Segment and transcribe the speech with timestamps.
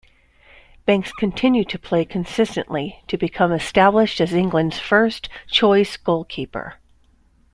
[0.87, 6.79] Banks continued to play consistently to become established as England's first-choice goalkeeper.